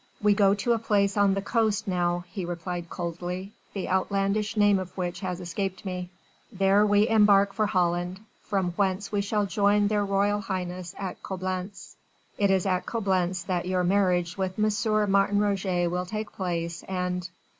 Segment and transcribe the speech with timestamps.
[0.19, 4.79] "We go to a place on the coast now," he replied coldly, "the outlandish name
[4.79, 6.09] of which has escaped me.
[6.51, 11.97] There we embark for Holland, from whence we shall join their Royal Highnesses at Coblentz.
[12.39, 15.11] It is at Coblentz that your marriage with M.
[15.11, 17.29] Martin Roget will take place, and...."